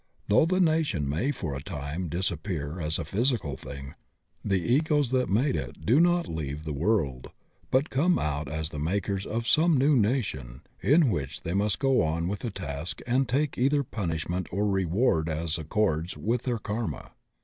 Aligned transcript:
Though 0.29 0.47
the 0.47 0.59
nation 0.59 1.07
may 1.07 1.29
for 1.31 1.53
a 1.53 1.61
time 1.61 2.07
disappear 2.09 2.79
as 2.79 2.97
a 2.97 3.05
physical 3.05 3.55
thing, 3.55 3.93
the 4.43 4.59
Egos 4.59 5.11
that 5.11 5.29
made 5.29 5.55
it 5.55 5.85
do 5.85 5.99
not 5.99 6.25
leave 6.27 6.63
the 6.63 6.73
world, 6.73 7.29
but 7.69 7.91
come 7.91 8.17
out 8.17 8.47
as 8.47 8.71
the 8.71 8.79
makers 8.79 9.27
of 9.27 9.47
some 9.47 9.77
new 9.77 9.95
na 9.95 10.21
tion 10.21 10.61
in 10.81 11.11
which 11.11 11.41
they 11.43 11.53
must 11.53 11.77
go 11.77 12.01
on 12.01 12.27
with 12.27 12.39
the 12.39 12.49
task 12.49 13.01
and 13.05 13.29
take 13.29 13.59
either 13.59 13.83
punishment 13.83 14.47
or 14.51 14.65
reward 14.67 15.29
as 15.29 15.59
accords 15.59 16.17
with 16.17 16.45
their 16.45 16.57
karma. 16.57 17.11